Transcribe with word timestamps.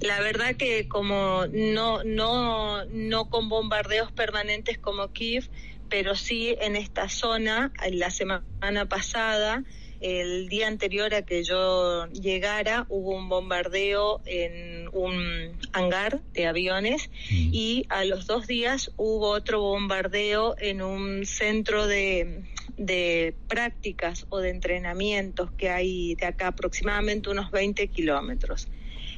La 0.04 0.20
verdad 0.20 0.56
que 0.58 0.90
como 0.90 1.46
no, 1.50 2.04
no, 2.04 2.84
no 2.86 3.30
con 3.30 3.48
bombardeos 3.48 4.12
permanentes 4.12 4.78
como 4.78 5.14
Kiev, 5.14 5.50
pero 5.90 6.16
sí 6.16 6.58
en 6.60 6.76
esta 6.76 7.08
zona, 7.08 7.72
la 7.90 8.12
semana 8.12 8.90
pasada, 8.90 9.64
el 10.02 10.50
día 10.50 10.68
anterior 10.68 11.14
a 11.14 11.22
que 11.22 11.46
yo 11.46 12.08
llegara, 12.08 12.86
hubo 12.90 13.16
un 13.16 13.30
bombardeo 13.30 14.20
en 14.26 14.90
un 14.92 15.58
hangar 15.72 16.22
de 16.34 16.48
aviones 16.48 17.10
Mm. 17.32 17.50
y 17.54 17.86
a 17.88 18.04
los 18.04 18.28
dos 18.28 18.46
días 18.46 18.92
hubo 18.98 19.30
otro 19.30 19.62
bombardeo 19.62 20.56
en 20.60 20.82
un 20.82 21.26
centro 21.26 21.88
de, 21.88 22.44
de 22.76 23.36
prácticas 23.48 24.26
o 24.28 24.40
de 24.40 24.50
entrenamientos 24.50 25.50
que 25.54 25.70
hay 25.70 26.16
de 26.16 26.26
acá 26.26 26.48
aproximadamente 26.48 27.30
unos 27.30 27.52
20 27.52 27.88
kilómetros. 27.88 28.68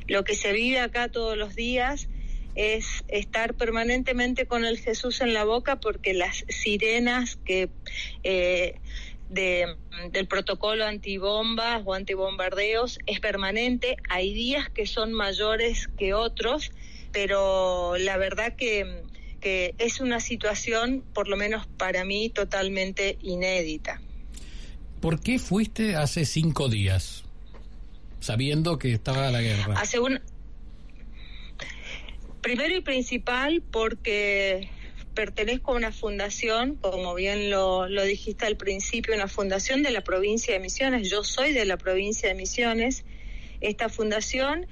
Lo 0.07 0.23
que 0.23 0.35
se 0.35 0.53
vive 0.53 0.79
acá 0.79 1.09
todos 1.09 1.37
los 1.37 1.55
días 1.55 2.07
es 2.55 3.03
estar 3.09 3.53
permanentemente 3.53 4.45
con 4.45 4.65
el 4.65 4.79
Jesús 4.79 5.21
en 5.21 5.33
la 5.33 5.43
boca 5.43 5.79
porque 5.79 6.13
las 6.13 6.45
sirenas 6.47 7.37
que 7.43 7.69
eh, 8.23 8.75
de, 9.29 9.75
del 10.11 10.27
protocolo 10.27 10.85
antibombas 10.85 11.81
o 11.85 11.93
antibombardeos 11.93 12.99
es 13.05 13.19
permanente. 13.19 13.97
Hay 14.09 14.33
días 14.33 14.69
que 14.69 14.85
son 14.85 15.13
mayores 15.13 15.89
que 15.97 16.13
otros, 16.13 16.71
pero 17.11 17.97
la 17.97 18.17
verdad 18.17 18.55
que, 18.55 19.03
que 19.41 19.75
es 19.77 19.99
una 19.99 20.19
situación, 20.19 21.03
por 21.13 21.27
lo 21.27 21.37
menos 21.37 21.67
para 21.67 22.05
mí, 22.05 22.29
totalmente 22.29 23.17
inédita. 23.21 24.01
¿Por 25.01 25.19
qué 25.19 25.39
fuiste 25.39 25.95
hace 25.95 26.25
cinco 26.25 26.69
días? 26.69 27.24
Sabiendo 28.19 28.77
que 28.77 28.93
estaba 28.93 29.29
la 29.31 29.41
guerra. 29.41 29.75
Hace 29.77 29.99
un... 29.99 30.19
Primero 32.41 32.75
y 32.75 32.81
principal 32.81 33.63
porque 33.71 34.69
pertenezco 35.15 35.71
a 35.71 35.75
una 35.75 35.91
fundación, 35.91 36.75
como 36.75 37.15
bien 37.15 37.49
lo, 37.49 37.87
lo 37.87 38.03
dijiste 38.03 38.45
al 38.45 38.57
principio, 38.57 39.15
una 39.15 39.27
fundación 39.27 39.81
de 39.81 39.89
la 39.89 40.01
provincia 40.01 40.53
de 40.53 40.59
Misiones. 40.59 41.09
Yo 41.09 41.23
soy 41.23 41.53
de 41.53 41.65
la 41.65 41.77
provincia 41.77 42.29
de 42.29 42.35
Misiones. 42.35 43.05
Esta 43.61 43.89
fundación, 43.89 44.67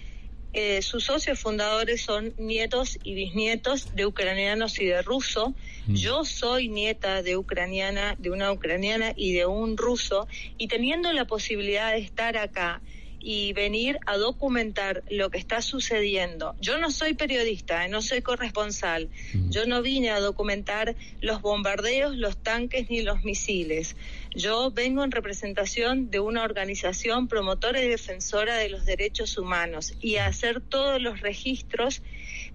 eh, 0.51 0.83
sus 0.83 1.05
socios 1.05 1.39
fundadores 1.39 2.01
son 2.01 2.35
nietos 2.37 2.99
y 3.03 3.15
bisnietos 3.15 3.95
de 3.95 4.05
ucranianos 4.05 4.79
y 4.79 4.85
de 4.85 5.01
ruso. 5.01 5.55
Mm. 5.87 5.95
Yo 5.95 6.25
soy 6.25 6.67
nieta 6.67 7.23
de 7.23 7.37
ucraniana, 7.37 8.15
de 8.19 8.29
una 8.29 8.51
ucraniana 8.51 9.13
y 9.15 9.33
de 9.33 9.47
un 9.47 9.77
ruso, 9.77 10.27
y 10.57 10.67
teniendo 10.67 11.11
la 11.13 11.25
posibilidad 11.25 11.93
de 11.93 11.99
estar 11.99 12.37
acá 12.37 12.81
y 13.23 13.53
venir 13.53 13.99
a 14.05 14.17
documentar 14.17 15.03
lo 15.09 15.29
que 15.29 15.37
está 15.37 15.61
sucediendo. 15.61 16.55
Yo 16.59 16.77
no 16.77 16.91
soy 16.91 17.13
periodista, 17.13 17.85
eh, 17.85 17.89
no 17.89 18.01
soy 18.01 18.21
corresponsal. 18.21 19.09
Mm. 19.33 19.49
Yo 19.49 19.65
no 19.65 19.81
vine 19.81 20.09
a 20.09 20.19
documentar 20.19 20.97
los 21.21 21.41
bombardeos, 21.41 22.17
los 22.17 22.35
tanques 22.37 22.89
ni 22.89 23.01
los 23.01 23.23
misiles. 23.23 23.95
Yo 24.35 24.71
vengo 24.71 25.05
en 25.05 25.11
representación 25.11 26.11
de 26.11 26.19
una 26.19 26.43
organización 26.43 27.29
promotora 27.29 27.81
y 27.81 27.87
defensora 27.87 28.57
de 28.57 28.67
los 28.67 28.85
derechos 28.85 29.37
humanos 29.37 29.93
y 30.01 30.17
a 30.17 30.25
hacer 30.25 30.59
todos 30.59 31.01
los 31.01 31.21
registros 31.21 32.01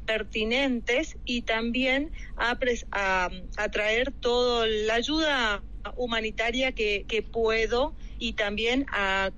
pertinentes 0.05 1.17
y 1.25 1.43
también 1.43 2.13
a, 2.37 2.59
a 3.57 3.69
traer 3.71 4.13
toda 4.13 4.67
la 4.67 4.95
ayuda 4.95 5.63
humanitaria 5.97 6.73
que, 6.73 7.05
que 7.09 7.23
puedo 7.23 7.95
y 8.19 8.35
también 8.35 8.87
a 8.93 9.31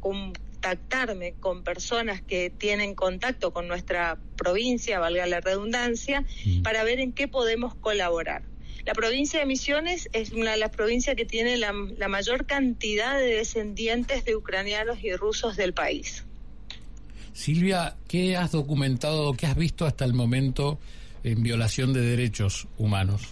contactarme 0.61 1.35
con 1.41 1.63
personas 1.65 2.21
que 2.21 2.51
tienen 2.51 2.95
contacto 2.95 3.51
con 3.53 3.67
nuestra 3.67 4.19
provincia, 4.37 4.99
valga 4.99 5.27
la 5.27 5.41
redundancia, 5.41 6.25
Mm. 6.45 6.61
para 6.63 6.85
ver 6.85 7.01
en 7.01 7.13
qué 7.15 7.29
podemos 7.29 7.75
colaborar. 7.77 8.43
La 8.85 8.93
provincia 8.93 9.41
de 9.41 9.47
Misiones 9.47 10.09
es 10.13 10.33
una 10.33 10.51
de 10.53 10.57
las 10.59 10.71
provincias 10.71 11.17
que 11.17 11.25
tiene 11.25 11.57
la, 11.57 11.73
la 11.97 12.09
mayor 12.09 12.45
cantidad 12.47 13.19
de 13.19 13.37
descendientes 13.37 14.25
de 14.27 14.37
ucranianos 14.37 15.03
y 15.03 15.15
rusos 15.17 15.57
del 15.57 15.73
país. 15.73 16.25
Silvia, 17.33 17.97
¿qué 18.07 18.37
has 18.37 18.53
documentado, 18.53 19.33
qué 19.35 19.47
has 19.47 19.57
visto 19.57 19.87
hasta 19.87 20.05
el 20.05 20.13
momento 20.13 20.79
en 21.25 21.43
violación 21.43 21.95
de 21.95 22.01
derechos 22.03 22.69
humanos? 22.77 23.23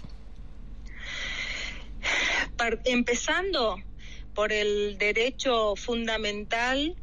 Par- 2.56 2.80
empezando 2.86 3.76
por 4.34 4.52
el 4.52 4.96
derecho 4.98 5.74
fundamental, 5.76 6.94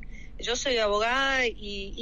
yo 0.46 0.56
soy 0.56 0.78
abogada 0.78 1.48
y, 1.48 1.54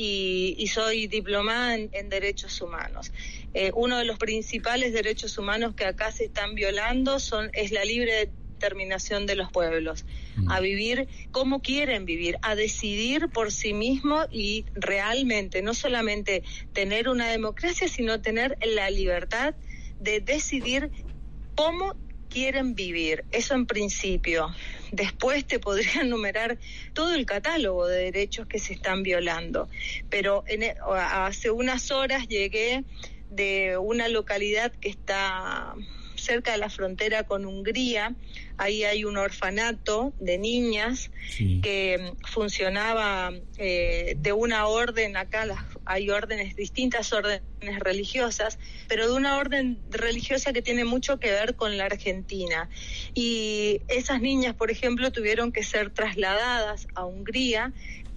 y- 0.08 0.56
y 0.58 0.68
soy 0.68 1.08
diplomada 1.08 1.76
en, 1.76 1.90
en 1.94 2.10
derechos 2.10 2.62
humanos. 2.62 3.12
Eh, 3.54 3.72
uno 3.76 3.98
de 3.98 4.06
los 4.06 4.18
principales 4.18 4.92
derechos 4.94 5.38
humanos 5.38 5.76
que 5.76 5.86
acá 5.86 6.12
se 6.12 6.26
están 6.26 6.54
violando 6.56 7.20
son 7.20 7.50
es 7.54 7.72
la 7.72 7.86
libre 7.86 8.14
determinación 8.60 9.26
de 9.26 9.36
los 9.36 9.50
pueblos 9.52 10.06
Mm. 10.36 10.52
a 10.52 10.60
vivir 10.62 11.08
como 11.32 11.62
quieren 11.62 12.06
vivir, 12.06 12.38
a 12.42 12.56
decidir 12.56 13.30
por 13.30 13.52
sí 13.52 13.72
mismos 13.74 14.26
y 14.32 14.66
realmente 14.74 15.62
no 15.62 15.74
solamente 15.74 16.44
tener 16.74 17.08
una 17.08 17.28
democracia, 17.30 17.88
sino 17.88 18.20
tener 18.22 18.58
la 18.64 18.90
libertad 18.90 19.54
de 20.00 20.22
decidir 20.22 20.92
cómo 21.56 21.96
quieren 22.34 22.74
vivir. 22.74 23.26
Eso 23.32 23.54
en 23.54 23.68
principio. 23.68 24.54
Después 24.92 25.46
te 25.46 25.60
podría 25.60 26.02
enumerar 26.02 26.58
todo 26.94 27.14
el 27.14 27.26
catálogo 27.26 27.88
de 27.88 28.06
derechos 28.06 28.48
que 28.48 28.60
se 28.60 28.74
están 28.74 29.04
violando. 29.04 29.70
Pero 30.10 30.44
en, 30.48 30.64
e- 30.64 30.76
hace 30.96 31.52
unas 31.52 31.92
horas 31.92 32.28
llegué 32.28 32.84
de 33.30 33.78
una 33.78 34.08
localidad 34.08 34.74
que 34.82 34.90
está 34.90 35.76
cerca 36.24 36.54
de 36.54 36.58
la 36.58 36.70
frontera 36.70 37.24
con 37.24 37.46
Hungría. 37.46 38.16
Ahí 38.58 38.84
hay 38.84 39.04
un 39.06 39.18
orfanato 39.18 40.14
de 40.20 40.38
niñas 40.38 41.12
Sí. 41.30 41.62
que 41.62 42.14
funcionaba 42.28 43.32
eh, 43.58 44.16
de 44.18 44.32
una 44.34 44.68
orden, 44.68 45.18
acá 45.18 45.46
las, 45.46 45.60
hay 45.86 46.10
órdenes, 46.10 46.56
distintas 46.56 47.12
órdenes 47.14 47.42
religiosas, 47.80 48.60
pero 48.88 49.08
de 49.08 49.14
una 49.14 49.38
orden 49.38 49.80
religiosa 49.90 50.54
que 50.54 50.62
tiene 50.62 50.86
mucho 50.86 51.20
que 51.20 51.32
ver 51.32 51.56
con 51.56 51.78
la 51.78 51.86
Argentina. 51.86 52.70
Y 53.14 53.82
esas 53.88 54.22
niñas, 54.22 54.54
por 54.56 54.70
ejemplo, 54.72 55.12
tuvieron 55.12 55.52
que 55.52 55.64
ser 55.64 55.90
trasladadas 55.92 56.88
a 56.96 57.06
Hungría 57.06 57.74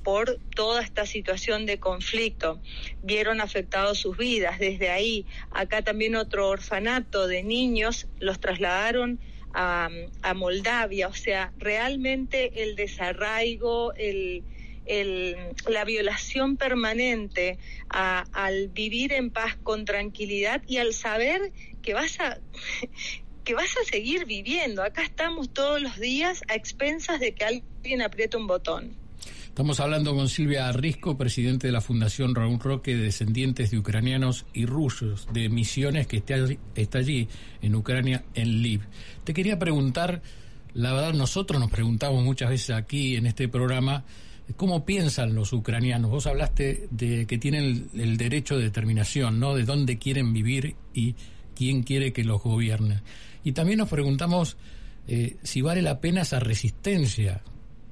por 0.07 0.39
toda 0.55 0.83
esta 0.83 1.05
situación 1.05 1.67
de 1.67 1.81
conflicto. 1.81 2.63
Vieron 3.03 3.41
afectados 3.41 3.99
sus 3.99 4.17
vidas. 4.17 4.61
Desde 4.61 4.89
ahí, 4.89 5.27
acá 5.51 5.83
también 5.83 6.15
otro 6.15 6.49
orfanato 6.49 7.27
de 7.27 7.43
niños 7.43 8.07
los 8.21 8.39
trasladaron 8.39 9.19
a, 9.53 9.89
Moldavia. 10.37 11.09
O 11.09 11.13
sea, 11.13 11.53
realmente 11.59 12.63
el 12.63 12.77
desarraigo, 12.77 13.95
el, 13.95 14.45
la 15.67 15.85
violación 15.85 16.57
permanente 16.57 17.59
a, 17.91 18.27
al 18.33 18.69
vivir 18.69 19.13
en 19.13 19.33
paz 19.33 19.57
con 19.61 19.85
tranquilidad 19.85 20.63
y 20.69 20.77
al 20.77 20.95
saber 20.95 21.53
que 21.83 21.95
vas 21.95 22.21
a 22.21 22.39
que 23.45 23.55
vas 23.55 23.77
a 23.83 23.85
seguir 23.91 24.25
viviendo. 24.25 24.85
Acá 24.85 25.03
estamos 25.03 25.53
todos 25.53 25.83
los 25.83 25.99
días 25.99 26.45
a 26.47 26.55
expensas 26.55 27.19
de 27.19 27.35
que 27.35 27.45
alguien 27.45 28.03
apriete 28.03 28.37
un 28.37 28.47
botón. 28.47 29.06
Estamos 29.47 29.81
hablando 29.81 30.15
con 30.15 30.29
Silvia 30.29 30.69
Arrisco, 30.69 31.17
presidente 31.17 31.67
de 31.67 31.73
la 31.73 31.81
Fundación 31.81 32.35
Raúl 32.35 32.61
Roque, 32.61 32.95
de 32.95 33.05
descendientes 33.05 33.71
de 33.71 33.79
ucranianos 33.79 34.47
y 34.53 34.67
rusos, 34.67 35.29
de 35.33 35.49
misiones 35.49 36.07
que 36.07 36.23
está 36.75 36.99
allí, 36.99 37.29
en 37.63 37.75
Ucrania, 37.75 38.25
en 38.35 38.63
Lviv. 38.63 38.83
Te 39.25 39.33
quería 39.33 39.59
preguntar, 39.59 40.23
la 40.75 40.93
verdad 40.93 41.15
nosotros 41.15 41.61
nos 41.61 41.71
preguntamos 41.71 42.23
muchas 42.23 42.51
veces 42.51 42.71
aquí 42.77 43.17
en 43.17 43.27
este 43.27 43.49
programa, 43.49 44.05
¿cómo 44.57 44.85
piensan 44.85 45.35
los 45.35 45.53
ucranianos? 45.53 46.11
Vos 46.11 46.27
hablaste 46.27 46.89
de 46.91 47.27
que 47.27 47.39
tienen 47.39 47.89
el, 47.95 48.01
el 48.01 48.17
derecho 48.17 48.57
de 48.57 48.65
determinación, 48.65 49.41
¿no? 49.41 49.55
De 49.55 49.65
dónde 49.65 49.99
quieren 49.99 50.33
vivir 50.33 50.77
y 50.93 51.15
quién 51.55 51.83
quiere 51.83 52.13
que 52.13 52.25
los 52.25 52.43
gobierne. 52.43 53.03
Y 53.43 53.53
también 53.53 53.79
nos 53.79 53.89
preguntamos 53.89 54.57
eh, 55.09 55.37
si 55.43 55.63
vale 55.63 55.83
la 55.83 56.01
pena 56.01 56.23
esa 56.23 56.41
resistencia 56.41 57.43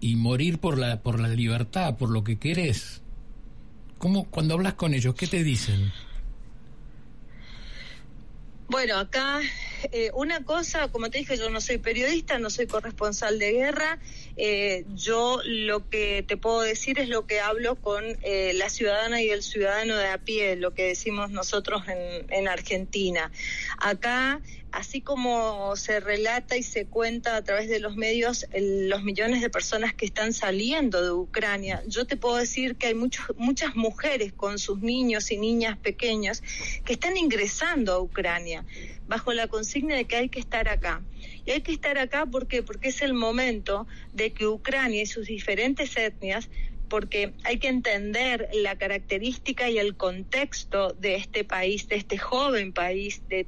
y 0.04 0.16
morir 0.16 0.58
por 0.58 0.76
la, 0.76 1.00
por 1.00 1.18
la 1.18 1.28
libertad, 1.28 1.96
por 1.96 2.10
lo 2.10 2.24
que 2.24 2.38
querés. 2.38 3.00
¿Cómo, 3.96 4.24
cuando 4.24 4.52
hablas 4.52 4.74
con 4.74 4.92
ellos, 4.92 5.14
qué 5.14 5.26
te 5.26 5.42
dicen? 5.42 5.94
Bueno, 8.68 8.98
acá 8.98 9.40
eh, 9.92 10.10
una 10.14 10.44
cosa, 10.44 10.88
como 10.88 11.10
te 11.10 11.18
dije, 11.18 11.36
yo 11.36 11.50
no 11.50 11.60
soy 11.60 11.78
periodista, 11.78 12.38
no 12.38 12.50
soy 12.50 12.66
corresponsal 12.66 13.38
de 13.38 13.52
guerra. 13.52 13.98
Eh, 14.36 14.84
yo 14.94 15.40
lo 15.44 15.88
que 15.88 16.24
te 16.26 16.36
puedo 16.36 16.60
decir 16.60 16.98
es 16.98 17.08
lo 17.08 17.26
que 17.26 17.40
hablo 17.40 17.76
con 17.76 18.04
eh, 18.22 18.52
la 18.54 18.68
ciudadana 18.68 19.22
y 19.22 19.30
el 19.30 19.42
ciudadano 19.42 19.96
de 19.96 20.08
a 20.08 20.18
pie, 20.18 20.56
lo 20.56 20.74
que 20.74 20.88
decimos 20.88 21.30
nosotros 21.30 21.82
en, 21.88 22.32
en 22.32 22.48
Argentina. 22.48 23.30
Acá 23.78 24.40
así 24.74 25.00
como 25.00 25.76
se 25.76 26.00
relata 26.00 26.56
y 26.56 26.62
se 26.64 26.86
cuenta 26.86 27.36
a 27.36 27.44
través 27.44 27.68
de 27.68 27.78
los 27.78 27.94
medios 27.94 28.46
los 28.52 29.04
millones 29.04 29.40
de 29.40 29.48
personas 29.48 29.94
que 29.94 30.04
están 30.04 30.32
saliendo 30.32 31.00
de 31.02 31.12
Ucrania, 31.12 31.82
yo 31.86 32.06
te 32.06 32.16
puedo 32.16 32.36
decir 32.36 32.76
que 32.76 32.88
hay 32.88 32.94
muchos, 32.94 33.26
muchas 33.36 33.76
mujeres 33.76 34.32
con 34.32 34.58
sus 34.58 34.80
niños 34.80 35.30
y 35.30 35.36
niñas 35.36 35.78
pequeños 35.78 36.42
que 36.84 36.94
están 36.94 37.16
ingresando 37.16 37.92
a 37.92 38.00
Ucrania 38.00 38.64
bajo 39.06 39.32
la 39.32 39.48
consigna 39.48 39.96
de 39.96 40.04
que 40.06 40.16
hay 40.16 40.28
que 40.28 40.40
estar 40.40 40.68
acá. 40.68 41.02
Y 41.44 41.50
hay 41.50 41.60
que 41.60 41.72
estar 41.72 41.98
acá 41.98 42.26
¿por 42.26 42.46
qué? 42.46 42.62
porque 42.62 42.88
es 42.88 43.02
el 43.02 43.14
momento 43.14 43.86
de 44.12 44.32
que 44.32 44.46
Ucrania 44.46 45.02
y 45.02 45.06
sus 45.06 45.26
diferentes 45.26 45.96
etnias 45.96 46.48
porque 46.88 47.32
hay 47.44 47.58
que 47.58 47.68
entender 47.68 48.48
la 48.52 48.76
característica 48.76 49.68
y 49.70 49.78
el 49.78 49.96
contexto 49.96 50.92
de 50.92 51.16
este 51.16 51.42
país, 51.42 51.88
de 51.88 51.96
este 51.96 52.18
joven 52.18 52.72
país, 52.72 53.22
de 53.28 53.46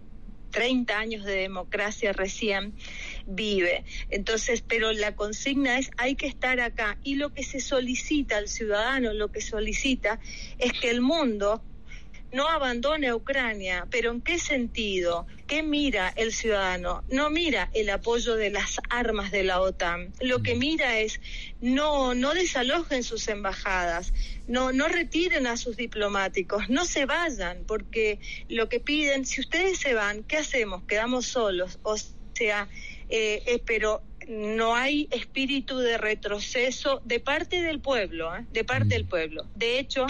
30 0.50 0.98
años 0.98 1.24
de 1.24 1.34
democracia 1.34 2.12
recién 2.12 2.74
vive. 3.26 3.84
Entonces, 4.08 4.62
pero 4.66 4.92
la 4.92 5.14
consigna 5.14 5.78
es 5.78 5.90
hay 5.98 6.14
que 6.14 6.26
estar 6.26 6.60
acá 6.60 6.98
y 7.02 7.16
lo 7.16 7.32
que 7.34 7.42
se 7.42 7.60
solicita 7.60 8.38
al 8.38 8.48
ciudadano, 8.48 9.12
lo 9.12 9.30
que 9.30 9.42
solicita 9.42 10.18
es 10.58 10.72
que 10.72 10.90
el 10.90 11.02
mundo 11.02 11.62
no 12.32 12.48
abandone 12.48 13.08
a 13.08 13.16
Ucrania, 13.16 13.86
pero 13.90 14.10
¿en 14.10 14.20
qué 14.20 14.38
sentido? 14.38 15.26
¿Qué 15.46 15.62
mira 15.62 16.12
el 16.16 16.32
ciudadano? 16.32 17.04
No 17.08 17.30
mira 17.30 17.70
el 17.72 17.88
apoyo 17.90 18.36
de 18.36 18.50
las 18.50 18.80
armas 18.90 19.30
de 19.30 19.44
la 19.44 19.60
OTAN. 19.60 20.12
Lo 20.20 20.42
que 20.42 20.54
mira 20.54 20.98
es 20.98 21.20
no 21.60 22.14
no 22.14 22.34
desalojen 22.34 23.02
sus 23.02 23.28
embajadas, 23.28 24.12
no 24.48 24.72
no 24.72 24.88
retiren 24.88 25.46
a 25.46 25.56
sus 25.56 25.76
diplomáticos, 25.76 26.68
no 26.68 26.84
se 26.84 27.06
vayan, 27.06 27.64
porque 27.66 28.18
lo 28.48 28.68
que 28.68 28.80
piden, 28.80 29.24
si 29.24 29.40
ustedes 29.40 29.78
se 29.78 29.94
van, 29.94 30.24
¿qué 30.24 30.38
hacemos? 30.38 30.82
Quedamos 30.84 31.26
solos, 31.26 31.78
o 31.82 31.96
sea, 32.34 32.68
eh, 33.08 33.42
eh, 33.46 33.62
pero 33.64 34.02
no 34.28 34.74
hay 34.74 35.08
espíritu 35.10 35.78
de 35.78 35.98
retroceso 35.98 37.00
de 37.04 37.20
parte 37.20 37.62
del 37.62 37.80
pueblo, 37.80 38.34
¿eh? 38.34 38.44
de 38.50 38.64
parte 38.64 38.88
del 38.88 39.06
pueblo. 39.06 39.46
De 39.54 39.78
hecho, 39.78 40.06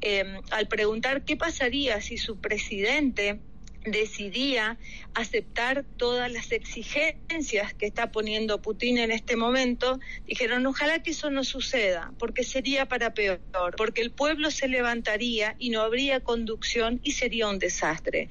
eh, 0.00 0.40
al 0.50 0.68
preguntar 0.68 1.24
qué 1.24 1.36
pasaría 1.36 2.00
si 2.00 2.16
su 2.16 2.38
presidente 2.38 3.40
decidía 3.84 4.78
aceptar 5.14 5.84
todas 5.96 6.30
las 6.30 6.52
exigencias 6.52 7.72
que 7.74 7.86
está 7.86 8.12
poniendo 8.12 8.60
Putin 8.60 8.98
en 8.98 9.10
este 9.10 9.36
momento, 9.36 9.98
dijeron 10.26 10.66
ojalá 10.66 11.02
que 11.02 11.12
eso 11.12 11.30
no 11.30 11.44
suceda, 11.44 12.12
porque 12.18 12.44
sería 12.44 12.86
para 12.86 13.14
peor, 13.14 13.40
porque 13.76 14.02
el 14.02 14.10
pueblo 14.10 14.50
se 14.50 14.68
levantaría 14.68 15.56
y 15.58 15.70
no 15.70 15.80
habría 15.80 16.20
conducción 16.20 17.00
y 17.02 17.12
sería 17.12 17.48
un 17.48 17.58
desastre. 17.58 18.28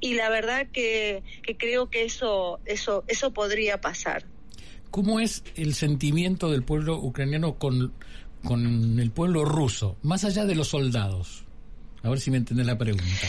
Y 0.00 0.14
la 0.14 0.28
verdad 0.28 0.66
que, 0.72 1.22
que 1.42 1.56
creo 1.56 1.90
que 1.90 2.04
eso, 2.04 2.60
eso, 2.64 3.04
eso 3.08 3.32
podría 3.32 3.80
pasar. 3.80 4.24
¿Cómo 4.90 5.20
es 5.20 5.42
el 5.56 5.74
sentimiento 5.74 6.50
del 6.50 6.62
pueblo 6.62 6.98
ucraniano 6.98 7.58
con, 7.58 7.92
con 8.46 8.98
el 8.98 9.10
pueblo 9.10 9.44
ruso, 9.44 9.98
más 10.02 10.24
allá 10.24 10.44
de 10.44 10.54
los 10.54 10.68
soldados? 10.68 11.44
A 12.02 12.08
ver 12.08 12.20
si 12.20 12.30
me 12.30 12.38
entiende 12.38 12.64
la 12.64 12.78
pregunta. 12.78 13.26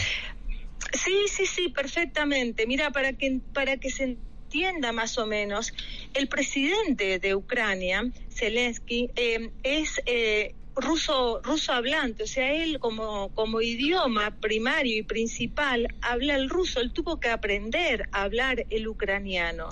Sí, 0.93 1.25
sí, 1.29 1.45
sí, 1.45 1.69
perfectamente. 1.69 2.65
Mira, 2.67 2.91
para 2.91 3.13
que, 3.13 3.41
para 3.53 3.77
que 3.77 3.89
se 3.89 4.03
entienda 4.03 4.91
más 4.91 5.17
o 5.17 5.25
menos, 5.25 5.73
el 6.13 6.27
presidente 6.27 7.19
de 7.19 7.35
Ucrania, 7.35 8.03
Zelensky, 8.29 9.09
eh, 9.15 9.51
es 9.63 10.01
eh, 10.05 10.55
ruso, 10.75 11.41
ruso 11.43 11.73
hablante, 11.73 12.23
o 12.23 12.27
sea, 12.27 12.53
él 12.53 12.79
como, 12.79 13.33
como 13.33 13.61
idioma 13.61 14.39
primario 14.39 14.97
y 14.97 15.03
principal 15.03 15.87
habla 16.01 16.35
el 16.35 16.49
ruso, 16.49 16.79
él 16.79 16.93
tuvo 16.93 17.19
que 17.19 17.29
aprender 17.29 18.07
a 18.11 18.21
hablar 18.21 18.65
el 18.69 18.87
ucraniano 18.87 19.69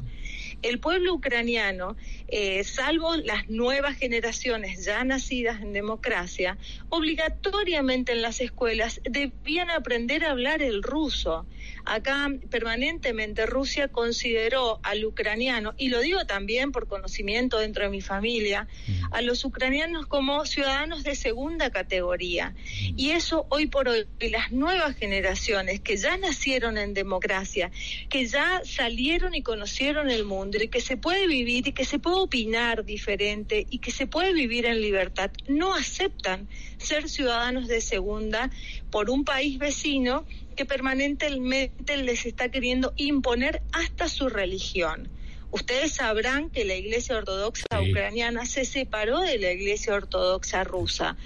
el 0.61 0.79
pueblo 0.79 1.13
ucraniano, 1.13 1.97
eh, 2.27 2.63
salvo 2.63 3.15
las 3.17 3.49
nuevas 3.49 3.97
generaciones 3.97 4.85
ya 4.85 5.03
nacidas 5.03 5.61
en 5.61 5.73
democracia, 5.73 6.57
obligatoriamente 6.89 8.11
en 8.11 8.21
las 8.21 8.41
escuelas 8.41 9.01
debían 9.03 9.69
aprender 9.69 10.25
a 10.25 10.31
hablar 10.31 10.61
el 10.61 10.83
ruso. 10.83 11.47
Acá 11.85 12.29
permanentemente 12.49 13.45
Rusia 13.45 13.87
consideró 13.87 14.79
al 14.83 15.05
ucraniano, 15.05 15.73
y 15.77 15.89
lo 15.89 15.99
digo 15.99 16.25
también 16.25 16.71
por 16.71 16.87
conocimiento 16.87 17.59
dentro 17.59 17.83
de 17.83 17.89
mi 17.89 18.01
familia, 18.01 18.67
a 19.11 19.21
los 19.21 19.45
ucranianos 19.45 20.07
como 20.07 20.45
ciudadanos 20.45 21.03
de 21.03 21.15
segunda 21.15 21.69
categoría. 21.69 22.55
Y 22.95 23.11
eso 23.11 23.47
hoy 23.49 23.67
por 23.67 23.87
hoy, 23.87 24.07
las 24.19 24.51
nuevas 24.51 24.95
generaciones 24.95 25.79
que 25.81 25.97
ya 25.97 26.17
nacieron 26.17 26.77
en 26.77 26.93
democracia, 26.93 27.71
que 28.09 28.25
ya 28.27 28.61
salieron 28.63 29.35
y 29.35 29.43
conocieron 29.43 30.09
el 30.09 30.25
que 30.51 30.81
se 30.81 30.97
puede 30.97 31.27
vivir 31.27 31.67
y 31.67 31.73
que 31.73 31.85
se 31.85 31.99
puede 31.99 32.17
opinar 32.17 32.85
diferente 32.85 33.65
y 33.69 33.79
que 33.79 33.91
se 33.91 34.07
puede 34.07 34.33
vivir 34.33 34.65
en 34.65 34.81
libertad, 34.81 35.31
no 35.47 35.73
aceptan 35.73 36.49
ser 36.77 37.09
ciudadanos 37.09 37.67
de 37.67 37.81
segunda 37.81 38.49
por 38.89 39.09
un 39.09 39.23
país 39.23 39.57
vecino 39.57 40.25
que 40.55 40.65
permanentemente 40.65 41.97
les 41.97 42.25
está 42.25 42.49
queriendo 42.49 42.93
imponer 42.95 43.61
hasta 43.71 44.07
su 44.07 44.29
religión. 44.29 45.11
Ustedes 45.51 45.93
sabrán 45.93 46.49
que 46.49 46.65
la 46.65 46.75
Iglesia 46.75 47.17
Ortodoxa 47.17 47.65
sí. 47.71 47.89
ucraniana 47.89 48.45
se 48.45 48.65
separó 48.65 49.19
de 49.21 49.37
la 49.39 49.51
Iglesia 49.51 49.93
Ortodoxa 49.93 50.63
rusa. 50.63 51.17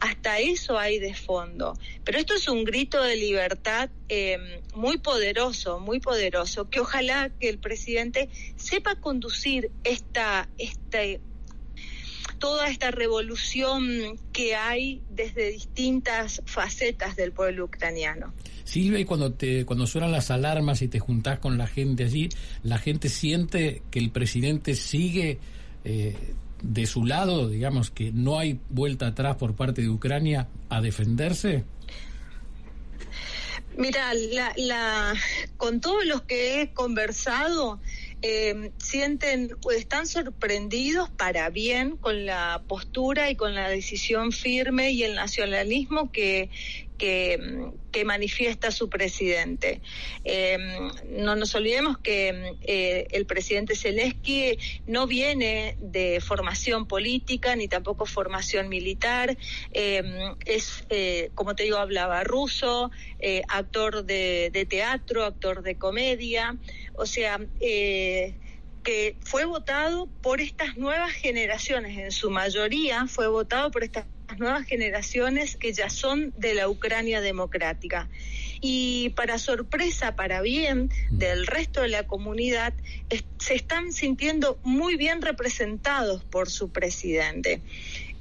Hasta 0.00 0.38
eso 0.38 0.78
hay 0.78 0.98
de 0.98 1.14
fondo. 1.14 1.78
Pero 2.04 2.18
esto 2.18 2.34
es 2.34 2.48
un 2.48 2.64
grito 2.64 3.02
de 3.02 3.16
libertad 3.16 3.90
eh, 4.08 4.62
muy 4.74 4.98
poderoso, 4.98 5.80
muy 5.80 6.00
poderoso, 6.00 6.68
que 6.68 6.80
ojalá 6.80 7.30
que 7.38 7.48
el 7.48 7.58
presidente 7.58 8.28
sepa 8.56 8.96
conducir 8.96 9.70
esta, 9.84 10.48
esta 10.58 10.98
toda 12.38 12.68
esta 12.68 12.90
revolución 12.90 14.18
que 14.32 14.54
hay 14.54 15.02
desde 15.10 15.50
distintas 15.50 16.42
facetas 16.46 17.16
del 17.16 17.32
pueblo 17.32 17.64
ucraniano. 17.66 18.32
Silvia, 18.64 18.98
y 18.98 19.04
cuando 19.04 19.32
te 19.32 19.64
cuando 19.64 19.86
suenan 19.86 20.12
las 20.12 20.30
alarmas 20.30 20.82
y 20.82 20.88
te 20.88 20.98
juntás 20.98 21.38
con 21.38 21.56
la 21.56 21.66
gente 21.66 22.04
allí, 22.04 22.28
la 22.62 22.78
gente 22.78 23.08
siente 23.08 23.82
que 23.90 23.98
el 23.98 24.10
presidente 24.10 24.74
sigue 24.74 25.38
eh, 25.84 26.16
de 26.62 26.86
su 26.86 27.04
lado, 27.04 27.48
digamos 27.48 27.90
que 27.90 28.10
no 28.12 28.38
hay 28.38 28.58
vuelta 28.70 29.08
atrás 29.08 29.36
por 29.36 29.54
parte 29.54 29.82
de 29.82 29.88
Ucrania 29.88 30.48
a 30.68 30.80
defenderse. 30.80 31.64
Mira, 33.76 34.14
la, 34.14 34.52
la, 34.56 35.14
con 35.58 35.80
todos 35.80 36.06
los 36.06 36.22
que 36.22 36.62
he 36.62 36.72
conversado, 36.72 37.78
eh, 38.28 38.72
sienten 38.76 39.56
o 39.64 39.70
están 39.70 40.08
sorprendidos 40.08 41.10
para 41.10 41.48
bien 41.48 41.96
con 41.96 42.26
la 42.26 42.64
postura 42.66 43.30
y 43.30 43.36
con 43.36 43.54
la 43.54 43.68
decisión 43.68 44.32
firme 44.32 44.90
y 44.90 45.04
el 45.04 45.14
nacionalismo 45.14 46.10
que, 46.10 46.50
que, 46.96 47.38
manifiesta 48.04 48.70
su 48.72 48.90
presidente. 48.90 49.80
Eh, 50.24 50.58
no 51.08 51.34
nos 51.34 51.54
olvidemos 51.54 51.96
que 51.96 52.54
eh, 52.60 53.06
el 53.10 53.24
presidente 53.24 53.74
Zelensky 53.74 54.58
no 54.86 55.06
viene 55.06 55.78
de 55.80 56.20
formación 56.20 56.86
política 56.86 57.56
ni 57.56 57.68
tampoco 57.68 58.04
formación 58.04 58.68
militar. 58.68 59.38
Eh, 59.72 60.02
es, 60.44 60.84
como 61.34 61.56
te 61.56 61.62
digo, 61.62 61.78
hablaba 61.78 62.22
ruso, 62.22 62.90
actor 63.48 64.04
de, 64.04 64.50
de, 64.52 64.66
teatro, 64.66 65.24
actor 65.24 65.62
de 65.62 65.78
comedia. 65.78 66.58
O 66.94 67.06
sea, 67.06 67.40
que 67.58 69.16
fue 69.24 69.46
votado 69.46 70.06
por 70.22 70.40
estas 70.42 70.76
nuevas 70.76 71.12
generaciones, 71.12 71.98
en 71.98 72.12
su 72.12 72.30
mayoría 72.30 73.06
fue 73.08 73.26
votado 73.26 73.70
por 73.70 73.82
estas 73.82 74.06
nuevas 74.38 74.66
generaciones 74.66 75.56
que 75.56 75.72
ya 75.72 75.90
son 75.90 76.32
de 76.36 76.54
la 76.54 76.68
Ucrania 76.68 77.20
democrática. 77.20 78.08
Y 78.60 79.10
para 79.10 79.38
sorpresa, 79.38 80.16
para 80.16 80.40
bien 80.40 80.90
del 81.10 81.46
resto 81.46 81.82
de 81.82 81.88
la 81.88 82.06
comunidad, 82.06 82.74
se 83.38 83.54
están 83.54 83.92
sintiendo 83.92 84.58
muy 84.62 84.96
bien 84.96 85.22
representados 85.22 86.24
por 86.24 86.50
su 86.50 86.70
presidente. 86.70 87.62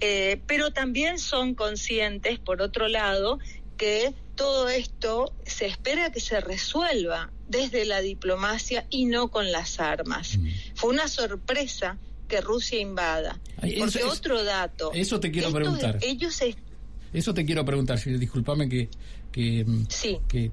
Eh, 0.02 0.42
pero 0.46 0.72
también 0.72 1.20
son 1.20 1.56
conscientes, 1.56 2.38
por 2.40 2.62
otro 2.62 2.88
lado, 2.88 3.40
que 3.78 4.14
todo 4.36 4.68
esto 4.70 5.34
se 5.46 5.66
espera 5.66 6.12
que 6.12 6.20
se 6.20 6.42
resuelva 6.42 7.32
desde 7.48 7.86
la 7.86 8.02
diplomacia 8.02 8.86
y 8.90 9.06
no 9.06 9.30
con 9.30 9.52
las 9.52 9.80
armas. 9.80 10.38
Fue 10.76 10.90
una 10.90 11.08
sorpresa 11.08 11.98
que 12.28 12.42
Rusia 12.42 12.80
invada. 12.80 13.40
Porque 13.60 14.04
otro 14.04 14.44
dato. 14.44 14.92
Eso 14.94 15.20
te 15.20 15.32
quiero 15.32 15.52
preguntar. 15.52 16.00
Ellos 16.02 16.42
Eso 17.14 17.34
te 17.34 17.46
quiero 17.46 17.64
preguntar, 17.66 18.00
discúlpame 18.04 18.70
que, 18.70 18.90
que, 19.32 19.66
sí. 19.90 20.20
que... 20.28 20.52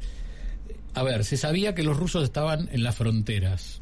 A 0.94 1.02
ver, 1.02 1.24
se 1.24 1.36
sabía 1.36 1.74
que 1.74 1.82
los 1.82 1.96
rusos 1.96 2.24
estaban 2.24 2.68
en 2.72 2.82
las 2.82 2.96
fronteras. 2.96 3.80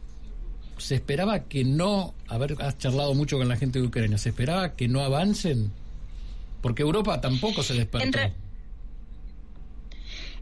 Se 0.78 0.94
esperaba 0.94 1.44
que 1.44 1.64
no... 1.64 2.14
A 2.28 2.38
ver, 2.38 2.56
has 2.60 2.78
charlado 2.78 3.14
mucho 3.14 3.36
con 3.36 3.48
la 3.48 3.56
gente 3.56 3.80
de 3.80 3.86
Ucrania. 3.86 4.16
¿Se 4.16 4.30
esperaba 4.30 4.76
que 4.76 4.88
no 4.88 5.02
avancen? 5.02 5.72
Porque 6.62 6.82
Europa 6.82 7.20
tampoco 7.20 7.62
se 7.62 7.74
despertó. 7.74 8.18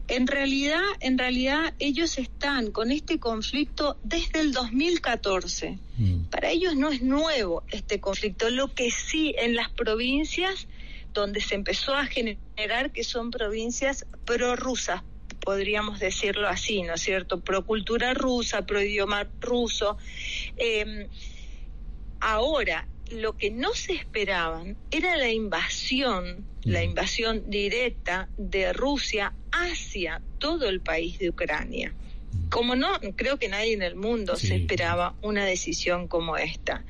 En 0.09 0.25
realidad, 0.25 0.81
en 1.01 1.19
realidad 1.19 1.75
ellos 1.77 2.17
están 2.17 2.71
con 2.71 2.91
este 2.91 3.19
conflicto 3.19 3.99
desde 4.03 4.41
el 4.41 4.51
2014. 4.51 5.77
Mm. 5.97 6.23
Para 6.31 6.49
ellos 6.49 6.75
no 6.75 6.89
es 6.89 7.03
nuevo 7.03 7.63
este 7.71 7.99
conflicto. 7.99 8.49
Lo 8.49 8.73
que 8.73 8.89
sí 8.89 9.35
en 9.37 9.55
las 9.55 9.69
provincias 9.69 10.67
donde 11.13 11.41
se 11.41 11.55
empezó 11.55 11.93
a 11.95 12.05
generar 12.07 12.91
que 12.91 13.03
son 13.03 13.29
provincias 13.29 14.07
prorrusas, 14.25 15.03
podríamos 15.41 15.99
decirlo 15.99 16.47
así, 16.47 16.81
¿no 16.81 16.95
es 16.95 17.01
cierto? 17.01 17.41
Pro 17.41 17.65
cultura 17.65 18.13
rusa, 18.15 18.65
pro 18.65 18.81
idioma 18.81 19.27
ruso. 19.39 19.97
Em, 20.57 21.07
ahora, 22.19 22.87
lo 23.11 23.37
que 23.37 23.51
no 23.51 23.73
se 23.73 23.93
esperaban 23.93 24.77
era 24.91 25.17
la 25.17 25.29
invasión, 25.29 26.45
la 26.63 26.83
invasión 26.83 27.49
directa 27.49 28.29
de 28.37 28.73
Rusia 28.73 29.33
hacia 29.51 30.21
todo 30.37 30.69
el 30.69 30.81
país 30.81 31.19
de 31.19 31.29
Ucrania. 31.29 31.93
Como 32.49 32.75
no, 32.75 32.99
creo 33.15 33.37
que 33.37 33.47
nadie 33.47 33.73
en 33.73 33.81
el 33.81 33.95
mundo 33.95 34.35
se 34.35 34.55
esperaba 34.55 35.15
una 35.21 35.45
decisión 35.45 36.07
como 36.07 36.37
esta. 36.37 36.83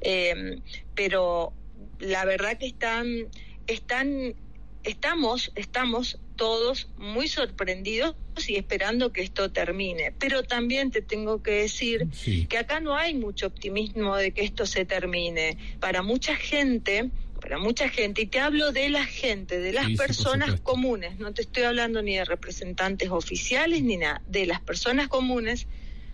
Em, 0.00 0.60
pero 0.94 1.52
la 1.98 2.24
verdad 2.24 2.58
que 2.58 2.66
están, 2.66 3.28
están, 3.66 4.34
estamos, 4.82 5.52
estamos 5.54 6.18
todos 6.36 6.88
muy 6.96 7.28
sorprendidos 7.28 8.14
y 8.46 8.56
esperando 8.56 9.12
que 9.12 9.22
esto 9.22 9.50
termine. 9.50 10.12
Pero 10.18 10.42
también 10.42 10.90
te 10.90 11.02
tengo 11.02 11.42
que 11.42 11.52
decir 11.52 12.08
que 12.48 12.58
acá 12.58 12.80
no 12.80 12.96
hay 12.96 13.14
mucho 13.14 13.46
optimismo 13.46 14.16
de 14.16 14.32
que 14.32 14.42
esto 14.42 14.66
se 14.66 14.84
termine. 14.84 15.56
Para 15.80 16.02
mucha 16.02 16.36
gente, 16.36 17.10
para 17.40 17.58
mucha 17.58 17.88
gente, 17.88 18.22
y 18.22 18.26
te 18.26 18.40
hablo 18.40 18.72
de 18.72 18.88
la 18.88 19.04
gente, 19.04 19.58
de 19.58 19.72
las 19.72 19.90
personas 19.96 20.60
comunes, 20.60 21.18
no 21.18 21.32
te 21.34 21.42
estoy 21.42 21.64
hablando 21.64 22.02
ni 22.02 22.16
de 22.16 22.24
representantes 22.24 23.10
oficiales 23.10 23.82
ni 23.82 23.96
nada, 23.96 24.22
de 24.26 24.46
las 24.46 24.60
personas 24.60 25.08
comunes, 25.08 25.66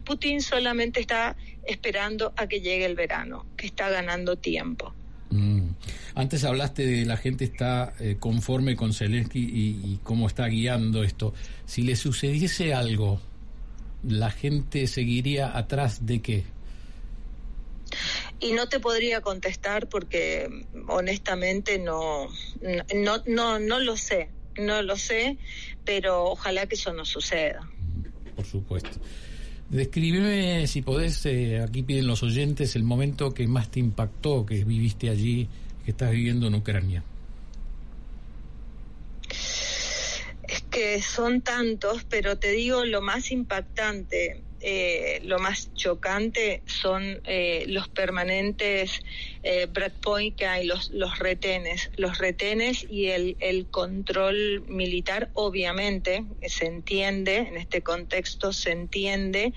Putin 0.05 0.41
solamente 0.41 0.99
está 1.01 1.37
esperando 1.65 2.33
a 2.37 2.49
que 2.49 2.61
llegue 2.61 2.85
el 2.85 2.95
verano, 2.95 3.47
que 3.57 3.67
está 3.67 3.91
ganando 3.91 4.37
tiempo. 4.37 4.95
Mm. 5.31 5.71
Antes 6.15 6.45
hablaste 6.45 6.85
de 6.85 7.07
la 7.07 7.17
gente 7.17 7.45
está 7.45 7.95
eh, 8.01 8.17
conforme 8.19 8.77
con 8.77 8.93
Zelensky 8.93 9.41
y, 9.41 10.01
cómo 10.03 10.27
está 10.27 10.47
guiando 10.47 11.03
esto. 11.05 11.33
Si 11.67 11.83
le 11.83 11.97
sucediese 11.97 12.75
algo, 12.75 13.21
¿la 14.07 14.31
gente 14.31 14.87
seguiría 14.87 15.57
atrás 15.57 16.07
de 16.07 16.21
qué? 16.21 16.45
Y 18.41 18.53
no 18.53 18.69
te 18.69 18.81
podría 18.81 19.21
contestar 19.21 19.89
porque 19.89 20.49
honestamente 20.89 21.79
no, 21.79 22.29
no, 22.95 23.23
no, 23.27 23.59
no 23.59 23.81
lo 23.81 23.97
sé, 23.97 24.31
no 24.57 24.83
lo 24.83 24.97
sé, 24.97 25.39
pero 25.85 26.25
ojalá 26.25 26.67
que 26.67 26.75
eso 26.75 26.93
no 26.93 27.05
suceda. 27.05 27.69
Por 28.35 28.47
supuesto. 28.47 28.99
Descríbeme, 29.71 30.67
si 30.67 30.83
podés, 30.83 31.25
eh, 31.27 31.61
aquí 31.61 31.85
piden 31.85 32.09
los 32.09 32.25
oyentes, 32.25 32.75
el 32.75 32.83
momento 32.83 33.33
que 33.33 33.47
más 33.47 33.71
te 33.71 33.79
impactó, 33.79 34.45
que 34.45 34.65
viviste 34.65 35.09
allí, 35.09 35.49
que 35.85 35.93
estás 35.93 36.11
viviendo 36.11 36.49
en 36.49 36.57
Ucrania. 36.57 37.05
Es 40.43 40.63
que 40.71 41.01
son 41.01 41.41
tantos, 41.41 42.03
pero 42.03 42.37
te 42.37 42.51
digo 42.51 42.85
lo 42.85 43.01
más 43.01 43.31
impactante 43.31 44.43
eh, 44.61 45.21
lo 45.25 45.39
más 45.39 45.73
chocante 45.75 46.63
son 46.67 47.21
eh, 47.25 47.65
los 47.69 47.89
permanentes 47.89 49.01
eh, 49.43 49.67
breakpoint 49.67 50.37
que 50.37 50.47
hay, 50.47 50.67
los, 50.67 50.91
los 50.91 51.19
retenes, 51.19 51.91
los 51.97 52.19
retenes 52.19 52.87
y 52.89 53.07
el, 53.09 53.37
el 53.41 53.67
control 53.69 54.65
militar, 54.69 55.31
obviamente, 55.35 56.25
se 56.47 56.67
entiende, 56.67 57.37
en 57.37 57.57
este 57.57 57.83
contexto 57.83 58.53
se 58.53 58.73
entiende, 58.73 59.53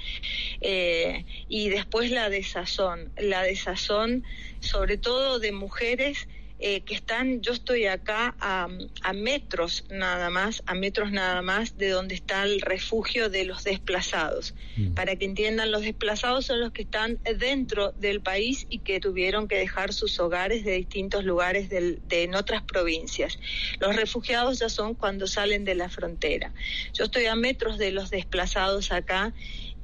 eh, 0.62 1.26
y 1.48 1.70
después 1.70 2.12
la 2.12 2.30
desazón, 2.30 3.12
la 3.18 3.44
desazón 3.44 4.24
sobre 4.60 4.98
todo 4.98 5.40
de 5.40 5.52
mujeres 5.52 6.28
eh, 6.66 6.80
que 6.86 6.94
están, 6.94 7.42
yo 7.42 7.52
estoy 7.52 7.88
acá 7.88 8.38
a, 8.40 8.70
metros 9.14 9.84
nada 9.90 10.30
más, 10.30 10.64
a 10.66 10.74
metros 10.74 11.12
nada 11.12 11.42
más 11.42 11.78
de 11.78 11.90
donde 11.90 12.16
está 12.16 12.44
el 12.44 12.62
refugio 12.62 13.30
de 13.30 13.44
los 13.44 13.66
desplazados. 13.66 14.56
Mm. 14.78 14.94
Para 14.94 15.18
que 15.18 15.26
entiendan, 15.26 15.72
los 15.72 15.82
desplazados 15.82 16.46
son 16.46 16.62
los 16.62 16.72
que 16.72 16.84
están 16.84 17.20
dentro 17.38 17.92
del 17.98 18.22
país 18.22 18.66
y 18.70 18.80
que 18.80 19.02
tuvieron 19.02 19.50
que 19.50 19.58
dejar 19.58 19.92
sus 19.92 20.18
hogares 20.22 20.64
de 20.64 20.78
distintos 20.78 21.26
lugares 21.26 21.68
de, 21.68 22.00
en 22.10 22.34
otras 22.34 22.64
provincias. 22.64 23.38
Los 23.82 23.98
refugiados 23.98 24.60
ya 24.60 24.70
son 24.70 24.96
cuando 24.96 25.28
salen 25.28 25.66
de 25.66 25.76
la 25.76 25.90
frontera. 25.90 26.54
Yo 26.94 27.04
estoy 27.04 27.26
a 27.26 27.36
metros 27.36 27.78
de 27.78 27.92
los 27.92 28.10
desplazados 28.10 28.94
acá 28.94 29.34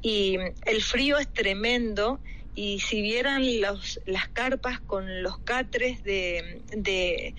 y 0.02 0.38
el 0.66 0.82
frío 0.82 1.18
es 1.18 1.28
tremendo 1.28 2.22
y 2.56 2.80
si 2.80 3.02
vieran 3.02 3.62
los, 3.62 4.00
las 4.06 4.28
carpas 4.28 4.80
con 4.80 5.24
los 5.24 5.38
catres 5.40 6.04
de, 6.04 6.62
de 6.76 7.36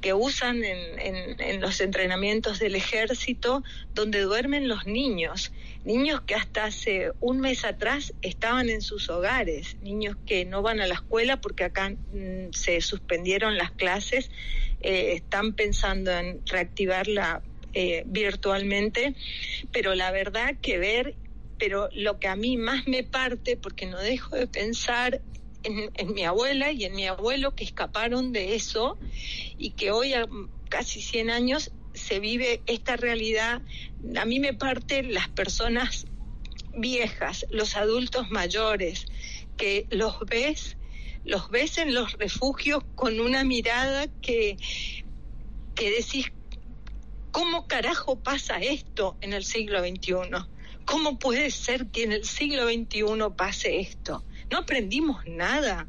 que 0.00 0.14
usan 0.14 0.64
en, 0.64 1.40
en, 1.40 1.60
los 1.60 1.80
entrenamientos 1.80 2.58
del 2.58 2.74
ejército, 2.74 3.62
donde 3.94 4.20
duermen 4.20 4.68
los 4.68 4.86
niños, 4.86 5.52
niños 5.84 6.22
que 6.22 6.34
hasta 6.34 6.64
hace 6.64 7.12
un 7.20 7.40
mes 7.40 7.64
atrás 7.64 8.14
estaban 8.22 8.70
en 8.70 8.80
sus 8.80 9.10
hogares, 9.10 9.76
niños 9.82 10.16
que 10.26 10.44
no 10.44 10.62
van 10.62 10.80
a 10.80 10.86
la 10.86 10.94
escuela 10.94 11.40
porque 11.40 11.64
acá 11.64 11.90
mm, 11.90 12.52
se 12.52 12.80
suspendieron 12.80 13.58
las 13.58 13.72
clases, 13.72 14.30
eh, 14.80 15.12
están 15.14 15.52
pensando 15.52 16.10
en 16.12 16.40
reactivarla 16.46 17.42
eh, 17.74 18.02
virtualmente, 18.06 19.14
pero 19.72 19.94
la 19.94 20.10
verdad 20.10 20.56
que 20.60 20.78
ver 20.78 21.14
pero 21.60 21.90
lo 21.92 22.18
que 22.18 22.26
a 22.26 22.36
mí 22.36 22.56
más 22.56 22.88
me 22.88 23.04
parte, 23.04 23.58
porque 23.58 23.84
no 23.84 23.98
dejo 23.98 24.34
de 24.34 24.46
pensar 24.46 25.20
en, 25.62 26.14
mi 26.14 26.24
abuela 26.24 26.72
y 26.72 26.86
en 26.86 26.96
mi 26.96 27.06
abuelo 27.06 27.54
que 27.54 27.64
escaparon 27.64 28.32
de 28.32 28.54
eso 28.54 28.98
y 29.58 29.72
que 29.72 29.92
hoy 29.92 30.14
a 30.14 30.26
casi 30.70 31.02
100 31.02 31.30
años 31.30 31.70
se 31.92 32.18
vive 32.18 32.62
esta 32.66 32.96
realidad, 32.96 33.60
a 34.16 34.24
mí 34.24 34.40
me 34.40 34.54
parte 34.54 35.02
las 35.02 35.28
personas 35.28 36.06
viejas, 36.74 37.44
los 37.50 37.76
adultos 37.76 38.30
mayores, 38.30 39.04
que 39.58 39.86
los 39.90 40.18
ves, 40.20 40.78
los 41.24 41.50
ves 41.50 41.76
en 41.76 41.92
los 41.92 42.14
refugios 42.14 42.82
con 42.94 43.20
una 43.20 43.44
mirada 43.44 44.06
que, 44.22 44.56
que 45.74 45.90
decís, 45.90 46.32
¿cómo 47.32 47.66
carajo 47.66 48.18
pasa 48.18 48.60
esto 48.60 49.18
en 49.20 49.34
el 49.34 49.44
siglo 49.44 49.80
XXI? 49.80 50.48
¿Cómo 50.84 51.18
puede 51.18 51.50
ser 51.50 51.86
que 51.86 52.04
en 52.04 52.12
el 52.12 52.24
siglo 52.24 52.64
XXI 52.64 53.04
pase 53.36 53.80
esto? 53.80 54.24
No 54.50 54.58
aprendimos 54.58 55.24
nada. 55.26 55.86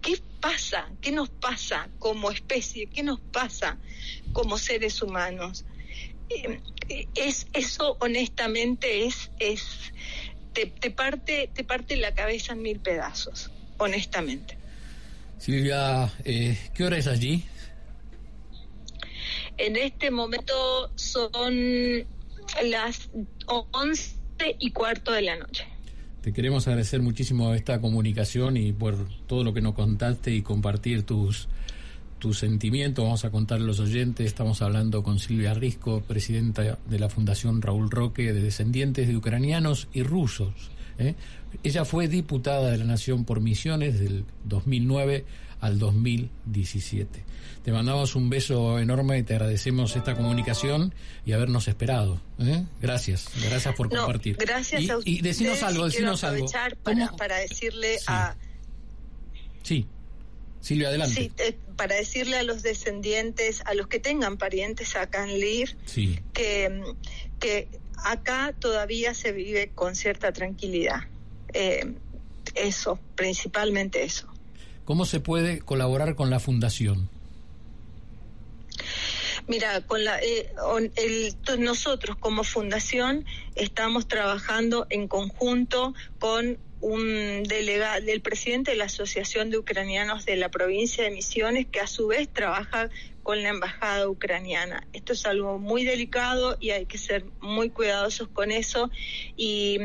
¿Qué 0.00 0.20
pasa? 0.40 0.90
¿Qué 1.00 1.12
nos 1.12 1.30
pasa 1.30 1.88
como 1.98 2.30
especie? 2.30 2.86
¿Qué 2.86 3.02
nos 3.02 3.20
pasa 3.20 3.78
como 4.32 4.58
seres 4.58 5.02
humanos? 5.02 5.64
Eh, 6.30 7.06
es 7.14 7.46
eso 7.52 7.96
honestamente 8.00 9.04
es 9.06 9.30
es 9.38 9.62
te, 10.52 10.66
te 10.66 10.90
parte 10.90 11.50
te 11.52 11.64
parte 11.64 11.96
la 11.96 12.14
cabeza 12.14 12.54
en 12.54 12.62
mil 12.62 12.80
pedazos 12.80 13.50
honestamente 13.78 14.56
Silvia 15.38 16.12
eh, 16.24 16.58
qué 16.74 16.84
hora 16.84 16.96
es 16.96 17.06
allí 17.06 17.44
en 19.58 19.76
este 19.76 20.10
momento 20.10 20.90
son 20.94 22.06
las 22.62 23.10
once 23.72 24.16
y 24.58 24.70
cuarto 24.70 25.12
de 25.12 25.22
la 25.22 25.36
noche 25.36 25.66
te 26.24 26.32
queremos 26.32 26.66
agradecer 26.66 27.02
muchísimo 27.02 27.52
esta 27.52 27.82
comunicación 27.82 28.56
y 28.56 28.72
por 28.72 28.96
todo 29.26 29.44
lo 29.44 29.52
que 29.52 29.60
nos 29.60 29.74
contaste 29.74 30.30
y 30.30 30.40
compartir 30.40 31.02
tus 31.02 31.48
tus 32.18 32.38
sentimientos. 32.38 33.04
Vamos 33.04 33.26
a 33.26 33.30
contar 33.30 33.58
a 33.60 33.62
los 33.62 33.80
oyentes. 33.80 34.26
Estamos 34.26 34.62
hablando 34.62 35.02
con 35.02 35.18
Silvia 35.18 35.52
Risco, 35.52 36.00
presidenta 36.00 36.78
de 36.86 36.98
la 36.98 37.10
Fundación 37.10 37.60
Raúl 37.60 37.90
Roque, 37.90 38.32
de 38.32 38.40
descendientes 38.40 39.06
de 39.06 39.14
ucranianos 39.14 39.88
y 39.92 40.02
rusos. 40.02 40.70
¿eh? 40.98 41.16
Ella 41.62 41.84
fue 41.84 42.08
diputada 42.08 42.70
de 42.70 42.78
la 42.78 42.84
Nación 42.84 43.26
por 43.26 43.42
Misiones 43.42 44.00
del 44.00 44.24
2009 44.44 45.26
al 45.64 45.78
2017. 45.78 47.24
Te 47.64 47.72
mandamos 47.72 48.14
un 48.14 48.28
beso 48.28 48.78
enorme 48.78 49.16
y 49.16 49.22
te 49.22 49.32
agradecemos 49.32 49.96
esta 49.96 50.14
comunicación 50.14 50.94
y 51.24 51.32
habernos 51.32 51.68
esperado. 51.68 52.20
¿eh? 52.38 52.64
Gracias, 52.82 53.28
gracias 53.42 53.74
por 53.74 53.88
compartir. 53.88 54.36
gracias 54.36 54.82
y, 54.82 54.90
a 54.90 54.98
ustedes. 54.98 55.18
Y 55.18 55.22
decinos 55.22 55.62
algo, 55.62 55.86
decinos 55.86 56.22
algo. 56.22 56.46
Para, 56.82 57.10
para, 57.12 57.38
decirle 57.38 57.98
sí. 57.98 58.04
a. 58.08 58.36
Sí. 59.62 59.86
Silvia, 60.60 60.88
adelante. 60.88 61.14
Sí, 61.14 61.32
eh, 61.38 61.56
para 61.76 61.94
decirle 61.94 62.36
a 62.36 62.42
los 62.42 62.62
descendientes, 62.62 63.62
a 63.64 63.72
los 63.72 63.86
que 63.86 64.00
tengan 64.00 64.36
parientes 64.36 64.96
acá 64.96 65.24
en 65.24 65.40
LIR, 65.40 65.76
sí. 65.86 66.18
que, 66.34 66.82
que 67.40 67.68
acá 68.04 68.54
todavía 68.58 69.14
se 69.14 69.32
vive 69.32 69.70
con 69.74 69.96
cierta 69.96 70.30
tranquilidad. 70.32 71.04
Eh, 71.54 71.94
eso, 72.54 72.98
principalmente 73.14 74.04
eso. 74.04 74.33
¿Cómo 74.84 75.06
se 75.06 75.20
puede 75.20 75.60
colaborar 75.60 76.14
con 76.14 76.30
la 76.30 76.40
fundación? 76.40 77.08
Mira, 79.46 79.82
con 79.82 80.04
la, 80.04 80.20
eh, 80.20 80.52
el, 80.96 81.36
nosotros 81.58 82.16
como 82.18 82.44
fundación 82.44 83.26
estamos 83.54 84.08
trabajando 84.08 84.86
en 84.88 85.06
conjunto 85.06 85.94
con 86.18 86.58
un 86.80 87.42
delegado, 87.44 88.02
el 88.06 88.20
presidente 88.20 88.72
de 88.72 88.76
la 88.76 88.84
Asociación 88.84 89.50
de 89.50 89.58
Ucranianos 89.58 90.24
de 90.24 90.36
la 90.36 90.50
provincia 90.50 91.04
de 91.04 91.10
Misiones, 91.10 91.66
que 91.66 91.80
a 91.80 91.86
su 91.86 92.08
vez 92.08 92.28
trabaja 92.30 92.88
con 93.24 93.42
la 93.42 93.48
embajada 93.48 94.08
ucraniana. 94.08 94.86
Esto 94.92 95.14
es 95.14 95.26
algo 95.26 95.58
muy 95.58 95.82
delicado 95.82 96.56
y 96.60 96.70
hay 96.70 96.86
que 96.86 96.98
ser 96.98 97.24
muy 97.40 97.70
cuidadosos 97.70 98.28
con 98.28 98.52
eso 98.52 98.90
y, 99.36 99.78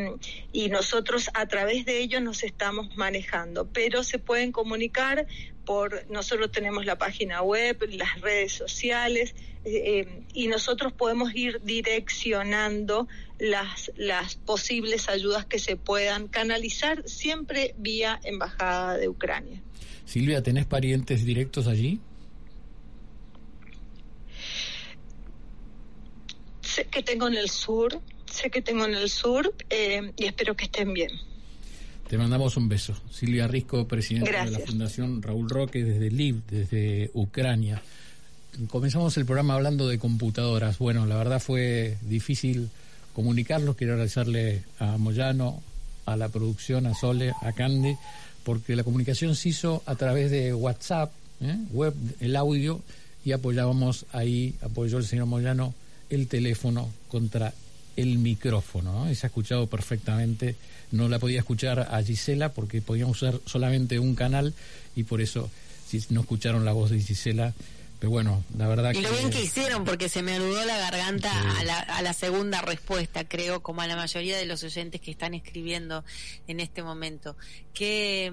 nosotros 0.70 1.32
a 1.34 1.48
través 1.48 1.86
de 1.86 2.00
ello 2.00 2.22
nos 2.22 2.44
estamos 2.44 2.96
manejando, 2.96 3.68
pero 3.68 4.04
se 4.04 4.20
pueden 4.20 4.52
comunicar 4.52 5.26
por, 5.66 6.06
nosotros 6.12 6.52
tenemos 6.52 6.86
la 6.86 6.98
página 6.98 7.42
web, 7.42 7.78
las 7.90 8.22
redes 8.22 8.52
sociales, 8.52 9.34
eh, 9.66 10.24
y 10.34 10.48
nosotros 10.48 10.94
podemos 10.94 11.34
ir 11.34 11.62
direccionando 11.64 13.08
las, 13.40 13.92
las 13.96 14.36
posibles 14.36 15.10
ayudas 15.10 15.46
que 15.46 15.60
se 15.60 15.76
puedan 15.76 16.28
canalizar 16.28 17.08
siempre 17.08 17.74
vía 17.78 18.20
Embajada 18.24 18.98
de 18.98 19.08
Ucrania. 19.10 19.62
Silvia, 20.06 20.44
¿tenés 20.44 20.66
parientes 20.66 21.26
directos 21.26 21.68
allí? 21.68 22.00
Sé 26.80 26.86
que 26.86 27.04
tengo 27.04 27.28
en 27.28 27.36
el 27.36 27.50
sur, 27.50 28.00
sé 28.32 28.50
que 28.50 28.62
tengo 28.62 28.86
en 28.86 28.94
el 28.94 29.10
sur 29.10 29.54
eh, 29.70 30.14
y 30.16 30.24
espero 30.24 30.56
que 30.56 30.64
estén 30.64 30.94
bien. 30.94 31.12
Te 32.08 32.18
mandamos 32.18 32.56
un 32.56 32.70
beso. 32.70 32.96
Silvia 33.12 33.50
Risco, 33.50 33.86
presidenta 33.86 34.32
Gracias. 34.32 34.54
de 34.54 34.60
la 34.62 34.66
Fundación 34.66 35.22
Raúl 35.22 35.50
Roque 35.50 35.84
desde 35.84 36.10
Lviv, 36.10 36.42
desde 36.50 37.12
Ucrania. 37.14 37.82
Comenzamos 38.70 39.18
el 39.18 39.26
programa 39.26 39.56
hablando 39.56 39.90
de 39.90 40.00
computadoras. 40.00 40.78
Bueno, 40.78 41.06
la 41.06 41.18
verdad 41.18 41.42
fue 41.42 41.98
difícil 42.04 42.70
comunicarlos. 43.14 43.76
Quiero 43.76 43.96
agradecerle 43.96 44.64
a 44.80 44.98
Moyano, 44.98 45.62
a 46.06 46.16
la 46.16 46.30
producción, 46.30 46.86
a 46.86 46.94
Sole, 46.94 47.34
a 47.42 47.52
Candy, 47.52 47.98
porque 48.46 48.78
la 48.78 48.86
comunicación 48.86 49.36
se 49.36 49.50
hizo 49.50 49.84
a 49.86 49.96
través 49.96 50.32
de 50.32 50.54
WhatsApp, 50.54 51.12
¿eh? 51.42 51.58
web, 51.72 51.94
el 52.22 52.38
audio, 52.38 52.80
y 53.26 53.34
apoyábamos 53.34 54.06
ahí, 54.14 54.56
apoyó 54.62 54.98
el 54.98 55.06
señor 55.06 55.26
Moyano, 55.26 55.74
el 56.10 56.28
teléfono 56.28 56.90
contra 57.08 57.54
el 57.96 58.18
micrófono. 58.18 59.06
¿no? 59.06 59.16
Se 59.16 59.26
ha 59.26 59.30
escuchado 59.30 59.68
perfectamente. 59.68 60.56
No 60.92 61.08
la 61.08 61.20
podía 61.20 61.40
escuchar 61.40 61.88
a 61.92 62.02
Gisela 62.04 62.54
porque 62.54 62.82
podíamos 62.82 63.22
usar 63.22 63.40
solamente 63.46 64.00
un 64.00 64.16
canal 64.16 64.54
y 64.96 65.04
por 65.04 65.22
eso, 65.22 65.50
si 65.88 66.04
no 66.10 66.22
escucharon 66.22 66.66
la 66.66 66.74
voz 66.74 66.90
de 66.90 67.00
Gisela, 67.00 67.54
pero 68.00 68.12
bueno, 68.12 68.44
la 68.58 68.68
verdad 68.68 68.94
y 68.94 69.02
lo 69.02 69.12
bien 69.12 69.30
que 69.30 69.44
hicieron, 69.44 69.84
porque 69.84 70.08
se 70.08 70.24
me 70.24 70.34
anudó 70.34 70.64
la 70.64 70.78
garganta 70.78 71.30
sí. 71.32 71.48
a, 71.60 71.64
la, 71.66 71.80
a, 71.80 72.02
la, 72.02 72.14
segunda 72.14 72.62
respuesta, 72.62 73.28
creo, 73.28 73.62
como 73.62 73.82
a 73.82 73.88
la 73.88 73.98
mayoría 73.98 74.38
de 74.38 74.46
los 74.46 74.64
oyentes 74.64 75.02
que 75.02 75.12
están 75.12 75.34
escribiendo 75.34 76.06
en 76.48 76.62
este 76.62 76.82
momento. 76.82 77.36
Qué, 77.74 78.32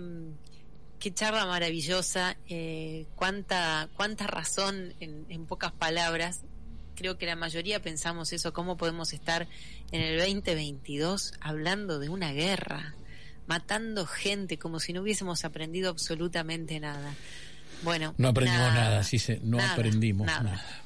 qué 1.00 1.12
charla 1.12 1.46
maravillosa, 1.46 2.36
eh, 2.48 3.06
cuánta, 3.16 3.88
cuánta 3.96 4.28
razón 4.28 4.94
en, 5.00 5.26
en, 5.30 5.46
pocas 5.46 5.72
palabras. 5.72 6.42
Creo 6.96 7.18
que 7.18 7.26
la 7.26 7.36
mayoría 7.36 7.80
pensamos 7.80 8.32
eso, 8.32 8.52
cómo 8.52 8.76
podemos 8.76 9.12
estar 9.12 9.46
en 9.92 10.00
el 10.00 10.18
2022 10.18 11.34
hablando 11.40 11.98
de 11.98 12.08
una 12.08 12.32
guerra, 12.32 12.94
matando 13.46 14.06
gente 14.06 14.58
como 14.58 14.80
si 14.80 14.92
no 14.92 15.02
hubiésemos 15.02 15.44
aprendido 15.44 15.90
absolutamente 15.90 16.80
nada. 16.80 17.14
Bueno, 17.82 18.14
no 18.16 18.28
aprendimos 18.28 18.60
nada, 18.60 18.90
nada 18.90 19.02
sí, 19.04 19.18
se, 19.18 19.38
no 19.42 19.58
nada, 19.58 19.74
aprendimos 19.74 20.26
nada. 20.26 20.42
nada. 20.42 20.82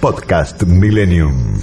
Podcast 0.00 0.62
Millennium. 0.62 1.62